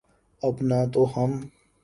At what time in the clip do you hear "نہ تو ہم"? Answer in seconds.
0.69-1.31